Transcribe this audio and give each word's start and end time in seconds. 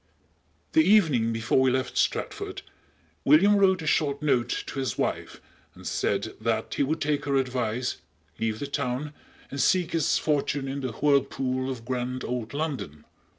"_The 0.73 0.81
evening 0.81 1.31
before 1.31 1.59
we 1.61 1.69
left 1.69 1.95
Stratford 1.95 2.63
William 3.23 3.55
wrote 3.57 3.83
a 3.83 3.85
short 3.85 4.19
note 4.23 4.63
to 4.65 4.79
his 4.79 4.97
wife 4.97 5.39
and 5.75 5.85
said 5.85 6.33
that 6.41 6.73
he 6.73 6.81
would 6.81 6.99
take 6.99 7.25
her 7.25 7.35
advice, 7.35 7.97
leave 8.39 8.57
the 8.57 8.65
town, 8.65 9.13
and 9.51 9.61
seek 9.61 9.91
his 9.91 10.17
fortune 10.17 10.67
in 10.67 10.81
the 10.81 10.93
whirlpool 10.93 11.69
of 11.69 11.85
grand 11.85 12.23
old 12.23 12.51
London. 12.51 13.05